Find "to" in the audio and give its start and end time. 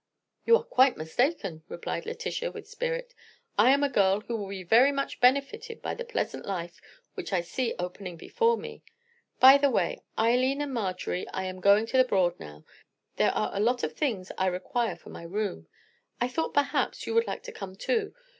11.85-11.97, 17.43-17.51